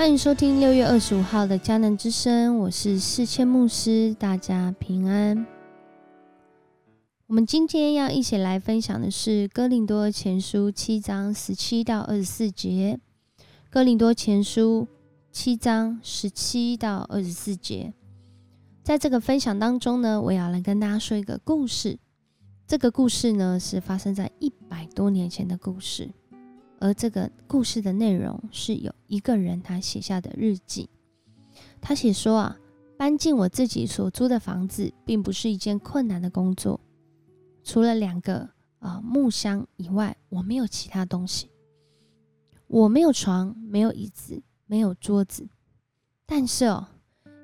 [0.00, 5.46] 欢迎收听六月二十五号的迦南之声，我是世谦牧师，大家平安。
[7.26, 12.98] 我们今天要一起来分享的是《哥林多前书》七章十七到二十四节，
[13.68, 14.88] 《哥林多前书》
[15.30, 17.92] 七章十七到二十四节。
[18.82, 21.98] 在这个分享当中呢，我要来跟大家说一个故事。
[22.66, 26.10] 这个故事呢，是发生在一百多年前的故事。
[26.80, 30.88] 而这个故事的内容是有一个人他写下的日记，
[31.78, 32.58] 他写说啊，
[32.96, 36.80] 搬进我自己所租的房子，并不是一件困难的工作，
[37.62, 41.50] 除了两个啊木箱以外，我没有其他东西，
[42.66, 45.46] 我没有床，没有椅子，没有桌子，
[46.24, 46.88] 但是哦，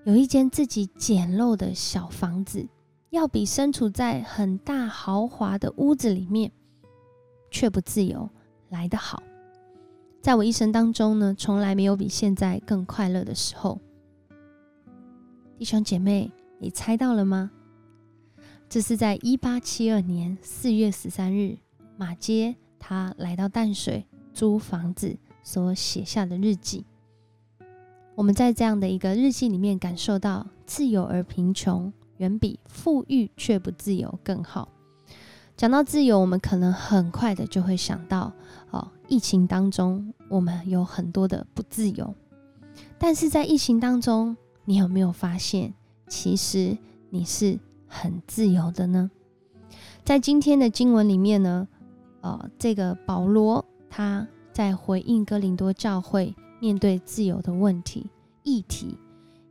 [0.07, 2.67] 有一间自己简陋的小房子，
[3.11, 6.51] 要比身处在很大豪华的屋子里面
[7.51, 8.31] 却不自由。
[8.69, 9.23] 来得好，
[10.27, 13.79] 在我一生当中呢，从来没有比现在更快乐的时候。
[15.57, 17.53] 弟兄姐妹，你猜到了吗？
[18.69, 21.57] 这是在一八七二年四月十三日，
[21.97, 24.05] 马街他来到淡水
[24.35, 26.85] 租房子所写下的日记。
[28.17, 34.71] 我们在这样的一个日记里面，感受到自由而贫穷，远比富裕却不自由更好。
[35.57, 38.33] 讲到自由，我们可能很快的就会想到，
[38.73, 42.15] 哦，疫情当中我们有很多的不自由。
[42.99, 45.75] 但是在疫情当中，你有没有发现，
[46.09, 46.77] 其实
[47.11, 49.11] 你是很自由的呢？
[50.05, 51.69] 在今天的经文里面呢，
[52.21, 58.11] 呃，这个保罗他在回应哥林多教会面对自由的问题
[58.43, 58.99] 议题，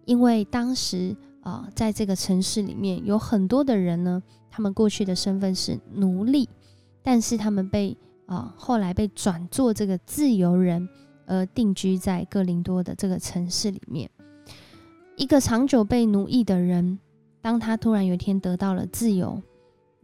[0.06, 4.22] 因为当时啊，在这个城市里面有很多的人呢。
[4.58, 6.48] 他们过去的身份是奴隶，
[7.04, 10.88] 但是他们被啊后来被转做这个自由人，
[11.26, 14.10] 而定居在哥林多的这个城市里面。
[15.16, 17.00] 一个长久被奴役的人，
[17.42, 19.42] 当他突然有一天得到了自由，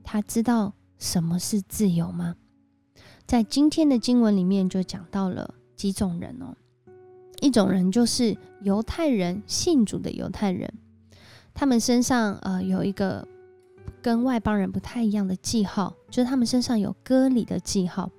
[0.03, 2.35] 他知道什么是自由吗？
[3.25, 6.55] 在今天的经文里面就讲到了几种人哦，
[7.41, 10.71] 一种人就是犹太人信主的犹太人，
[11.53, 13.27] 他们身上呃有一个。
[14.01, 18.09] 跟外邦人不太一样的记号，就是他们身上有割礼的记号。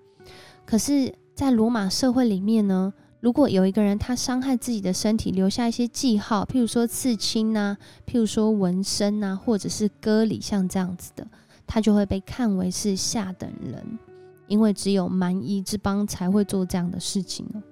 [0.65, 11.27] 可是，在罗马社会里面呢，如果有一个人他伤害自己的身体，留下一些记号，譬如说刺青呐，譬如说纹身呐，或者是割礼，像这样子的，
[11.67, 13.99] 他就会被看为是下等人，
[14.47, 17.63] 因为只有蛮夷之邦才会做这样的事情哦。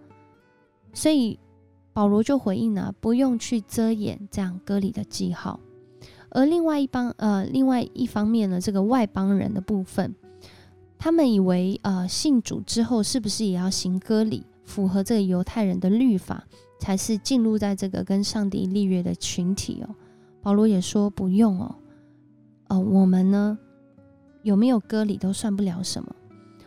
[0.93, 1.39] 所以
[1.93, 5.61] 保罗就回应了，不用去遮掩这样割礼的记号。
[6.31, 10.15] 而另外一帮呃，另外一方面呢，这个外邦人的部分，
[10.99, 16.45] 他们以为呃，信主之后是不是也要行割礼，符合这个犹太人的律法，
[16.79, 19.95] 才是进入在这个跟上帝立约的群体哦？
[20.43, 21.75] 保罗也说不用哦，
[22.69, 23.59] 呃，我们呢
[24.43, 26.15] 有没有割礼都算不了什么，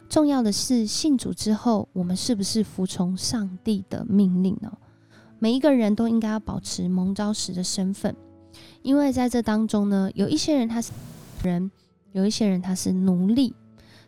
[0.09, 4.72] 重要的是信主之后，我们是不是服从上帝的命令呢？
[5.40, 8.16] 每一个人都应该要保持蒙召时的身份。
[8.81, 10.91] 因为在这当中呢，有一些人他是
[11.44, 11.72] 人，
[12.12, 13.53] 有一些人他是奴隶。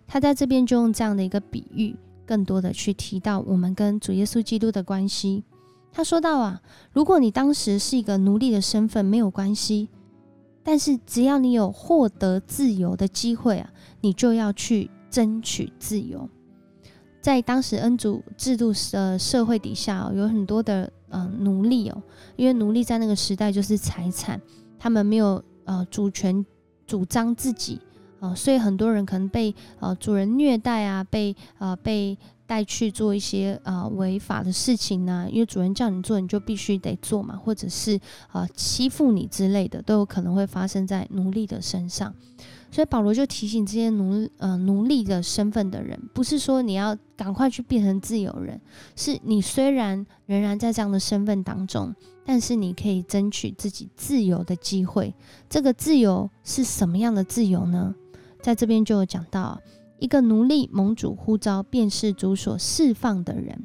[0.07, 1.95] 他在这边就用这样的一个比喻，
[2.25, 5.43] 更多的去提到我们跟主耶稣基督的关系。
[5.91, 6.61] 他说到啊，
[6.91, 9.89] 如果你当时是一个奴隶的身份，没有关系，
[10.61, 16.29] 但是只要你有获得自由的机会啊，你就要去争取自由。
[17.25, 21.99] 在当时恩主制度的社会底下，有很多的呃奴隶哦，
[22.35, 24.39] 因为奴隶在那个时代就是财产。
[24.77, 26.45] 他们没有呃主权
[26.85, 27.81] 主张自己
[28.19, 35.27] 啊，所以很多人可能被呃主人虐待啊，被呃被带去做一些呃违法的事情呢。
[35.31, 37.99] 因为主人叫你做，你就必须得做嘛，或者是
[38.31, 42.13] 呃欺负你之类的，都有可能会发生在奴隶的身上。
[42.71, 48.59] 所以保罗就提醒这些奴呃奴隶的身份的人，不是说你要赶快去变成自由人，
[48.95, 51.95] 是你虽然仍然在这样的身份当中。
[52.27, 55.13] 但是你可以争取自己自由的机会。
[55.47, 57.93] 这个自由是什么样的自由呢？
[58.41, 59.61] 在这边就有讲到，
[60.05, 63.57] 一个奴隶盟主呼召，便是主所释放的人；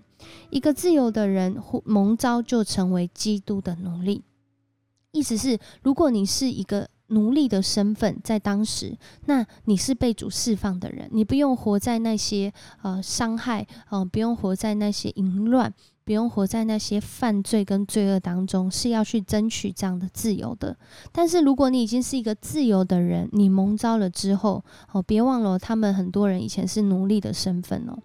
[0.48, 4.22] 一个自由的人呼蒙召，就成为基督的奴隶。
[5.12, 8.96] 意思是，如果你是一个奴隶的身份，在当时，
[9.26, 12.50] 那你是被主释放的人，你不用活在那些
[12.80, 15.70] 呃伤害，嗯，不用活在那些淫乱。
[16.10, 20.76] 不用活在那些犯罪跟罪恶当中，是要去争取这样的自由的。
[21.12, 27.96] 但是如果你已经是一个自由的人，你蒙召了之后，哦，别忘了他们很多人以前是奴隶的身份哦。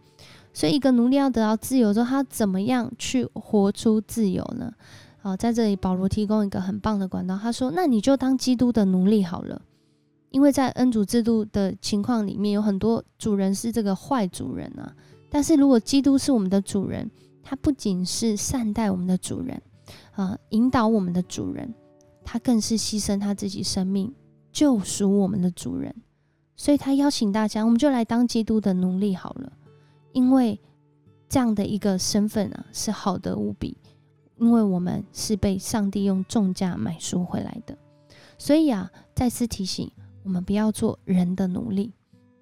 [0.53, 4.71] 所以，一个奴隶要得到自由之后，他怎么样去活出自由呢？
[5.23, 7.35] 好，在这里，保罗提供一个很棒的管道。
[7.35, 9.59] 他说：“那你就当基督的奴隶好了，
[10.29, 14.93] 因为在恩主制度的情况里面，有很多主人是这个坏主人啊。
[15.27, 17.09] 但是如果基督是我们的主人，
[17.47, 19.61] 他不仅是善待我们的主人
[20.13, 21.71] 啊，引导我们的主人，
[22.23, 24.11] 他更是牺牲他自己生命
[24.51, 25.95] 救赎我们的主人。
[26.57, 29.53] 所以他邀请大家，我们就来当基督的奴隶好了。”
[30.11, 30.59] 因为
[31.29, 33.77] 这样的一个身份啊，是好的无比，
[34.37, 37.77] 因为我们是被上帝用重价买赎回来的，
[38.37, 39.91] 所以啊，再次提醒
[40.23, 41.91] 我们不要做人的奴隶，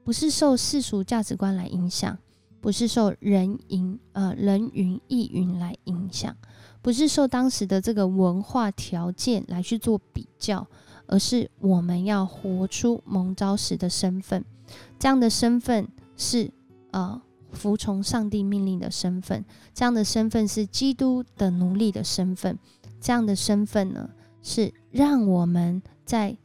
[0.04, 2.16] 不是受世俗价值观来影响，
[2.64, 6.34] 不是受人云呃人云亦云来影响，
[6.82, 10.66] 不是受当时的这个文化条件来去做比较，
[11.08, 14.46] 而是我们要活出蒙召时的身份，
[14.98, 16.50] 这样的身份是
[16.92, 17.22] 呃。
[17.54, 19.46] 服从上帝命令的身份，
[19.76, 22.58] 这样的身份是基督的奴隶的身份。
[23.00, 24.10] 这样的身份呢，
[24.42, 26.36] 是让我们在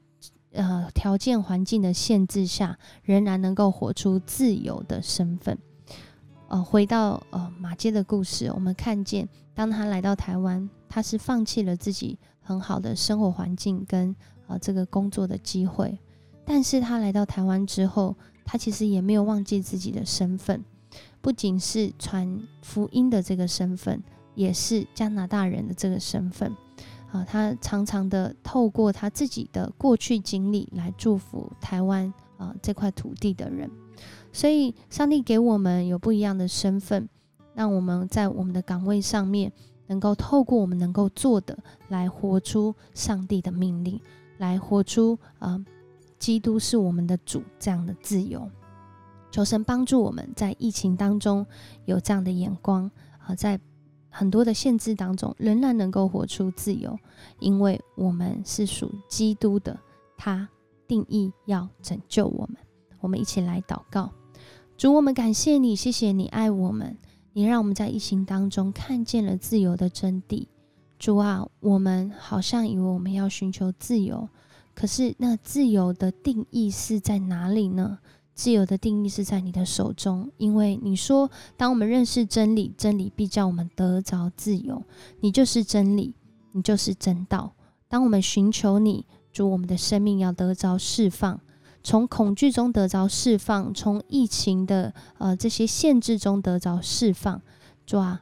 [0.52, 5.58] 呃条件环境的限制下，仍然能够活出自由的身份。
[6.48, 14.16] 呃，回到呃马街的故事，我们看见，当他来到台湾，他是放弃了自己很好的生活环境跟
[14.46, 15.98] 呃这个工作的机会，
[16.46, 18.16] 但是他来到台湾之后，
[18.46, 20.64] 他其实也没有忘记自己的身份。
[21.20, 24.02] 不仅是传福音的这个身份，
[24.34, 26.50] 也是加拿大人的这个身份
[27.12, 27.22] 啊。
[27.24, 33.70] 他常常的透过他自己的过去经历来祝福台湾啊这块土地的人。
[34.32, 37.08] 所以，上帝给我们有不一样的身份，
[37.54, 39.52] 让我们在我们的岗位上面，
[39.86, 41.58] 能够透过我们能够做的，
[41.88, 44.00] 来活出上帝的命令，
[44.36, 45.58] 来活出啊，
[46.18, 48.48] 基督是我们的主这样的自由。
[49.30, 51.44] 求神帮助我们在疫情当中
[51.84, 53.58] 有这样的眼光啊，在
[54.10, 56.98] 很多的限制当中仍然能够活出自由，
[57.40, 59.78] 因为我们是属基督的，
[60.16, 60.48] 他
[60.86, 62.56] 定义要拯救我们。
[63.00, 64.10] 我们一起来祷告，
[64.76, 66.96] 主，我们感谢你，谢谢你爱我们，
[67.32, 70.46] 你让我们在疫情当中看见了自由的真谛。
[70.98, 74.28] 主啊，我们好像以为我们要寻求自由，
[74.74, 77.98] 可是那自由的定义是在哪里呢？
[78.34, 84.80] 自由的定义是在你的手中，因为你说，当我们认识真理，真理必叫我们得着自由。
[85.20, 86.14] 你就是真理，
[86.52, 87.52] 你就是真道。
[87.88, 91.40] 当我们寻求你，主，我们的生命要得着释放，
[91.82, 97.40] 从恐惧中得着释放，从疫情的呃这些限制中得着释放。
[97.86, 98.20] 抓，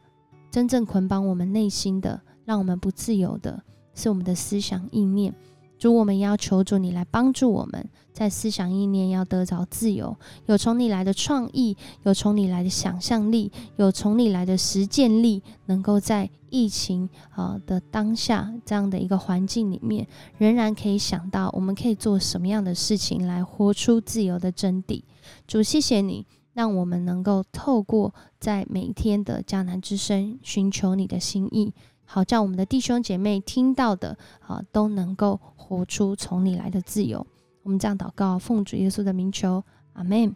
[0.51, 3.63] 真正捆绑我们内心的，让我们不自由的，
[3.95, 5.35] 是我们的思想意念。
[5.79, 20.07] 主，我们要求主你来帮助我们，在思想意念要得着自由，有从你来的创意，有从你来的想象力，有从你来的实践力，能够在疫情啊的当下这样的一个环境里面，
[20.39, 25.03] 仍然可以想到我们可以做什么样的事情来活出自由的真谛。
[25.47, 31.75] 主，谢谢你，让我们能够透过在每一天的迦南之声，寻求你的心意。
[32.07, 34.17] 好，叫我们的弟兄姐妹听到的
[34.47, 37.27] 啊，都能够活出从你来的自由。
[37.63, 40.35] 我们这样祷告，奉主耶稣的名求，阿门。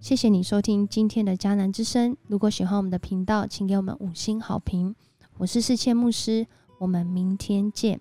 [0.00, 2.16] 谢谢你收听今天的迦南之声。
[2.26, 4.94] 如果喜欢我们的频道，请给我们五星好评。
[5.36, 6.46] 我是世谦牧师，
[6.78, 8.00] 我们明天见。